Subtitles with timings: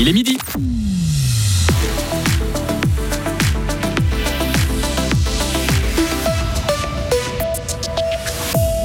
[0.00, 0.38] Il est midi.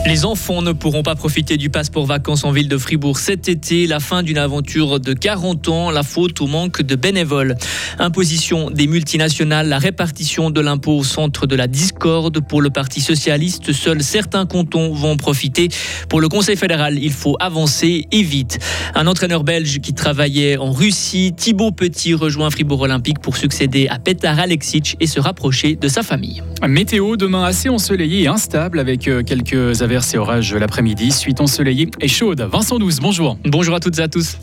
[0.05, 3.87] Les enfants ne pourront pas profiter du passeport vacances en ville de Fribourg cet été.
[3.87, 7.55] La fin d'une aventure de 40 ans, la faute au manque de bénévoles.
[7.99, 12.41] Imposition des multinationales, la répartition de l'impôt au centre de la discorde.
[12.41, 15.69] Pour le Parti socialiste, seuls certains cantons vont profiter.
[16.09, 18.59] Pour le Conseil fédéral, il faut avancer et vite.
[18.95, 23.99] Un entraîneur belge qui travaillait en Russie, Thibaut Petit, rejoint Fribourg Olympique pour succéder à
[23.99, 26.43] Petar Alexic et se rapprocher de sa famille.
[26.67, 31.11] Météo demain assez ensoleillé et instable avec euh, quelques averses et orages l'après-midi.
[31.11, 32.41] Suite ensoleillée et chaude.
[32.41, 33.37] Vincent 12, bonjour.
[33.45, 34.37] Bonjour à toutes et à tous.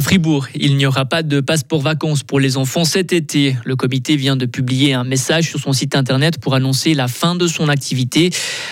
[0.00, 3.56] À Fribourg, il n'y aura pas de passeport vacances pour les enfants cet été.
[3.66, 7.34] Le comité vient de publier un message sur son site internet pour annoncer la fin
[7.34, 8.30] de son activité.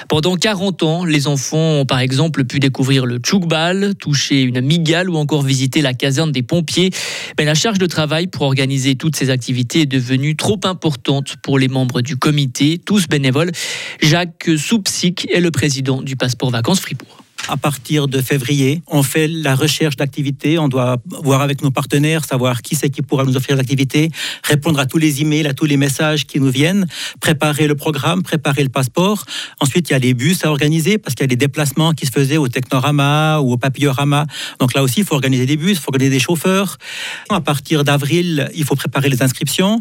[0.09, 5.11] Pendant 40 ans, les enfants ont par exemple pu découvrir le tchoukbal, toucher une migale
[5.11, 6.89] ou encore visiter la caserne des pompiers.
[7.39, 11.59] Mais la charge de travail pour organiser toutes ces activités est devenue trop importante pour
[11.59, 13.53] les membres du comité, tous bénévoles.
[14.01, 18.83] Jacques Soupsic est le président du passeport vacances Fribourg à partir de février.
[18.87, 20.59] On fait la recherche d'activités.
[20.59, 24.11] On doit voir avec nos partenaires, savoir qui c'est qui pourra nous offrir l'activité,
[24.45, 26.87] répondre à tous les emails, à tous les messages qui nous viennent,
[27.21, 29.25] préparer le programme, préparer le passeport.
[29.61, 32.07] Ensuite, il y a les bus à organiser parce qu'il y a des déplacements qui
[32.07, 34.27] se faisaient au Technorama ou au Papillorama.
[34.61, 36.77] Donc là aussi, il faut organiser des bus, il faut organiser des chauffeurs.
[37.31, 39.81] À partir d'avril, il faut préparer les inscriptions.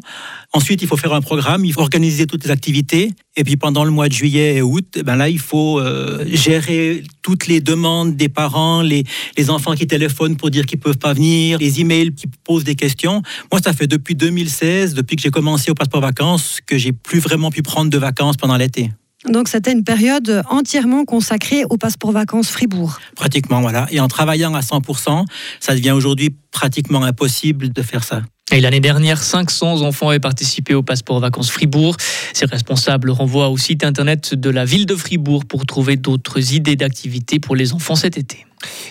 [0.54, 3.12] Ensuite, il faut faire un programme, il faut organiser toutes les activités.
[3.36, 7.04] Et puis pendant le mois de juillet et août, ben là, il faut euh, gérer
[7.22, 9.04] toutes les demandes des parents, les,
[9.38, 12.76] les enfants qui téléphonent pour dire qu'ils peuvent pas venir, les emails qui posent des
[12.76, 13.22] questions.
[13.52, 17.20] Moi, ça fait depuis 2016, depuis que j'ai commencé au passeport vacances, que j'ai plus
[17.20, 18.92] vraiment pu prendre de vacances pendant l'été.
[19.26, 23.00] Donc c'était une période entièrement consacrée au passeport vacances Fribourg.
[23.16, 23.88] Pratiquement, voilà.
[23.92, 25.26] Et en travaillant à 100%,
[25.60, 28.22] ça devient aujourd'hui pratiquement impossible de faire ça.
[28.52, 31.98] Et l'année dernière, 500 enfants avaient participé au passeport vacances Fribourg.
[32.34, 36.78] Ces responsables renvoient au site internet de la ville de Fribourg pour trouver d'autres idées
[36.78, 38.47] d'activités pour les enfants cet été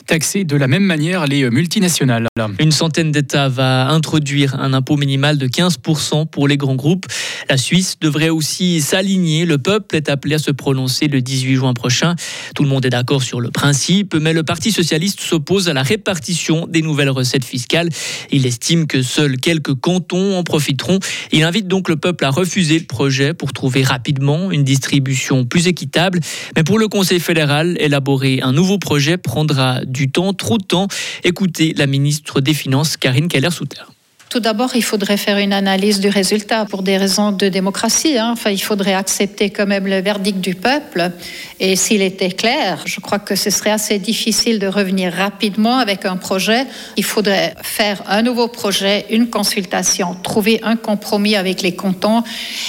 [0.07, 2.27] taxer de la même manière les multinationales.
[2.61, 7.07] Une centaine d'États va introduire un impôt minimal de 15% pour les grands groupes.
[7.49, 9.45] La Suisse devrait aussi s'aligner.
[9.45, 12.15] Le peuple est appelé à se prononcer le 18 juin prochain.
[12.55, 15.83] Tout le monde est d'accord sur le principe, mais le Parti socialiste s'oppose à la
[15.83, 17.89] répartition des nouvelles recettes fiscales.
[18.31, 20.99] Il estime que seuls quelques cantons en profiteront.
[21.33, 25.67] Il invite donc le peuple à refuser le projet pour trouver rapidement une distribution plus
[25.67, 26.21] équitable.
[26.57, 30.89] Mais pour le Conseil fédéral, élaborer un nouveau projet prendra du temps, trop de temps.
[31.25, 33.83] Écoutez la ministre des Finances, Karine Keller-Souter.
[34.29, 38.19] Tout d'abord, il faudrait faire une analyse du résultat pour des raisons de démocratie.
[38.19, 38.31] Hein.
[38.33, 41.13] Enfin, il faudrait accepter quand même le verdict du peuple.
[41.61, 46.05] Et s'il était clair, je crois que ce serait assez difficile de revenir rapidement avec
[46.07, 46.65] un projet.
[46.97, 52.25] Il faudrait faire un nouveau projet, une consultation, trouver un compromis avec les cantons.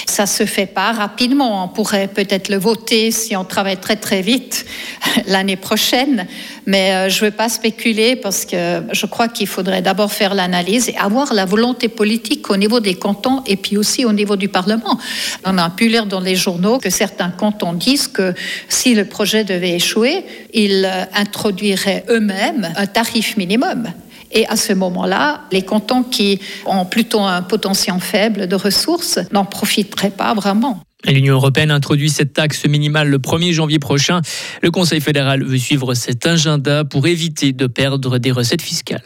[0.06, 1.63] Ça se fait pas rapidement.
[1.63, 4.67] On pourrait peut-être le voter si on travaille très très vite
[5.25, 6.28] l'année prochaine.
[6.67, 10.35] Mais euh, je ne veux pas spéculer parce que je crois qu'il faudrait d'abord faire
[10.35, 14.35] l'analyse et avoir la volonté politique au niveau des cantons et puis aussi au niveau
[14.35, 15.00] du Parlement.
[15.46, 18.34] On a pu lire dans les journaux que certains cantons disent que
[18.69, 23.88] si le projet devait échouer, ils euh, introduiraient eux-mêmes un tarif minimum.
[24.31, 29.46] Et à ce moment-là, les cantons qui ont plutôt un potentiel faible de ressources n'en
[29.46, 30.81] profiteraient pas vraiment.
[31.06, 34.22] L'Union européenne introduit cette taxe minimale le 1er janvier prochain.
[34.63, 39.03] Le Conseil fédéral veut suivre cet agenda pour éviter de perdre des recettes fiscales.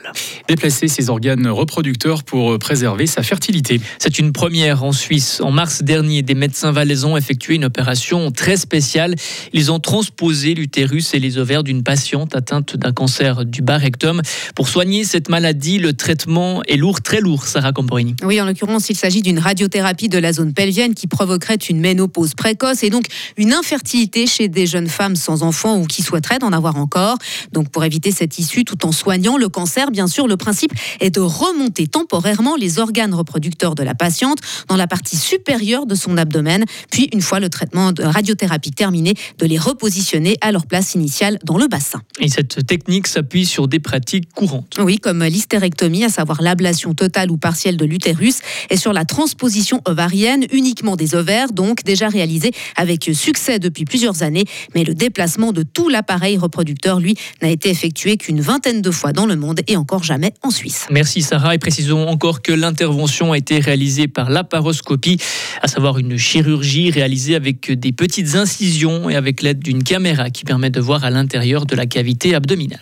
[0.47, 3.81] Déplacer ses organes reproducteurs pour préserver sa fertilité.
[3.99, 5.41] C'est une première en Suisse.
[5.41, 9.15] En mars dernier, des médecins valaisans ont effectué une opération très spéciale.
[9.51, 14.21] Ils ont transposé l'utérus et les ovaires d'une patiente atteinte d'un cancer du bas rectum.
[14.55, 18.15] Pour soigner cette maladie, le traitement est lourd, très lourd, Sarah Camporini.
[18.23, 22.33] Oui, en l'occurrence, il s'agit d'une radiothérapie de la zone pelvienne qui provoquerait une ménopause
[22.33, 23.05] précoce et donc
[23.37, 27.17] une infertilité chez des jeunes femmes sans enfants ou qui souhaiteraient en avoir encore.
[27.51, 31.09] Donc pour éviter cette issue tout en soignant le cancer, bien sûr, le principe est
[31.09, 36.17] de remonter temporairement les organes reproducteurs de la patiente dans la partie supérieure de son
[36.17, 40.95] abdomen, puis une fois le traitement de radiothérapie terminé, de les repositionner à leur place
[40.95, 42.01] initiale dans le bassin.
[42.19, 44.77] Et cette technique s'appuie sur des pratiques courantes.
[44.79, 48.39] Oui, comme l'hystérectomie, à savoir l'ablation totale ou partielle de l'utérus,
[48.69, 51.51] et sur la transposition ovarienne uniquement des ovaires,
[51.85, 54.45] déjà réalisé avec succès depuis plusieurs années,
[54.75, 59.13] mais le déplacement de tout l'appareil reproducteur, lui, n'a été effectué qu'une vingtaine de fois
[59.13, 60.87] dans le monde et encore jamais en Suisse.
[60.89, 65.17] Merci Sarah et précisons encore que l'intervention a été réalisée par laparoscopie,
[65.61, 70.43] à savoir une chirurgie réalisée avec des petites incisions et avec l'aide d'une caméra qui
[70.43, 72.79] permet de voir à l'intérieur de la cavité abdominale.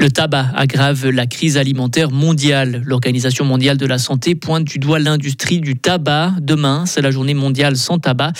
[0.00, 2.82] Le tabac aggrave la crise alimentaire mondiale.
[2.86, 6.32] L'Organisation mondiale de la santé pointe du doigt l'industrie du tabac.
[6.40, 8.32] Demain, c'est la journée mondiale sans tabac.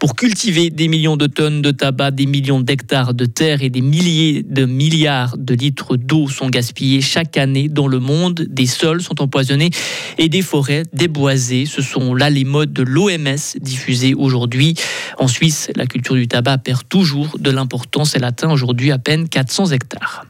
[0.00, 3.80] Pour cultiver des millions de tonnes de tabac, des millions d'hectares de terre et des
[3.80, 8.44] milliers de milliards de litres d'eau sont gaspillés chaque année dans le monde.
[8.50, 9.70] Des sols sont empoisonnés
[10.18, 11.64] et des forêts déboisées.
[11.64, 14.74] Ce sont là les modes de l'OMS diffusés aujourd'hui.
[15.20, 18.16] En Suisse, la culture du tabac perd toujours de l'importance.
[18.16, 20.26] Elle atteint aujourd'hui à peine 400 hectares.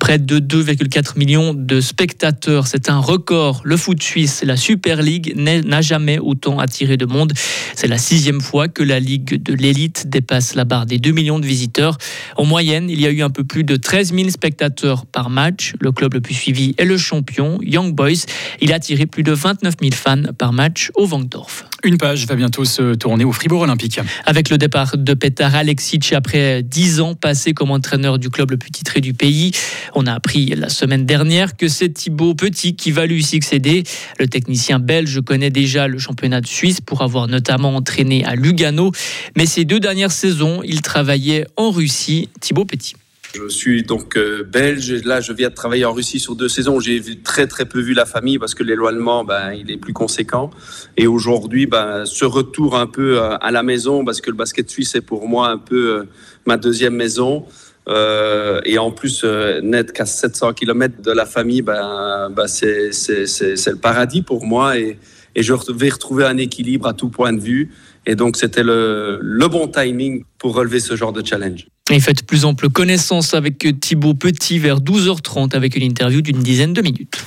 [0.00, 3.62] Près de 2,4 millions de spectateurs, c'est un record.
[3.64, 7.32] Le foot suisse, la Super League, n'a jamais autant attiré de monde.
[7.74, 11.40] C'est la sixième fois que la Ligue de l'élite dépasse la barre des 2 millions
[11.40, 11.98] de visiteurs.
[12.36, 15.74] En moyenne, il y a eu un peu plus de 13 000 spectateurs par match.
[15.80, 18.26] Le club le plus suivi est le champion, Young Boys.
[18.60, 21.64] Il a attiré plus de 29 000 fans par match au Vangdorf.
[21.84, 24.00] Une page va bientôt se tourner au Fribourg Olympique.
[24.24, 28.56] Avec le départ de Petar Alexic après 10 ans passés comme entraîneur du club le
[28.56, 29.52] plus titré du pays,
[29.94, 33.84] on a appris la semaine dernière que c'est Thibaut Petit qui va lui succéder.
[34.18, 38.90] Le technicien belge connaît déjà le championnat de Suisse pour avoir notamment entraîné à Lugano,
[39.36, 42.30] mais ces deux dernières saisons, il travaillait en Russie.
[42.40, 42.94] Thibaut Petit.
[43.34, 44.92] Je suis donc euh, belge.
[45.04, 46.80] Là, je viens de travailler en Russie sur deux saisons.
[46.80, 50.50] J'ai très très peu vu la famille parce que l'éloignement, ben, il est plus conséquent.
[50.96, 54.70] Et aujourd'hui, ben, ce retour un peu euh, à la maison, parce que le basket
[54.70, 56.04] suisse est pour moi un peu euh,
[56.46, 57.46] ma deuxième maison.
[57.88, 59.24] et en plus,
[59.62, 64.76] n'être qu'à 700 km de la famille, ben, ben c'est le paradis pour moi.
[64.78, 64.98] Et
[65.36, 67.70] je vais retrouver un équilibre à tout point de vue.
[68.06, 71.66] Et donc, c'était le, le bon timing pour relever ce genre de challenge.
[71.90, 76.72] Et faites plus ample connaissance avec Thibaut Petit vers 12h30 avec une interview d'une dizaine
[76.72, 77.24] de minutes.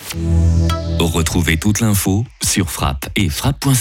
[1.00, 3.80] Retrouvez toute l'info sur frappe et frappe.ca.